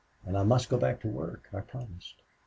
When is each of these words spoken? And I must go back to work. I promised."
And 0.25 0.35
I 0.35 0.41
must 0.41 0.67
go 0.67 0.77
back 0.79 0.99
to 1.01 1.07
work. 1.07 1.47
I 1.53 1.61
promised." 1.61 2.23